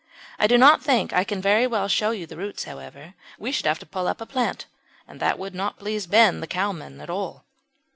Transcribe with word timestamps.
I 0.39 0.47
do 0.47 0.57
not 0.57 0.81
think 0.81 1.13
I 1.13 1.23
can 1.23 1.43
very 1.43 1.67
well 1.67 1.87
show 1.87 2.09
you 2.09 2.25
the 2.25 2.35
roots, 2.35 2.63
however; 2.63 3.13
we 3.37 3.51
should 3.51 3.67
have 3.67 3.77
to 3.77 3.85
pull 3.85 4.07
up 4.07 4.19
a 4.19 4.25
plant, 4.25 4.65
and 5.07 5.19
that 5.19 5.37
would 5.37 5.53
not 5.53 5.77
please 5.77 6.07
Ben, 6.07 6.39
the 6.39 6.47
cowman, 6.47 6.99
at 7.01 7.09
all. 7.11 7.45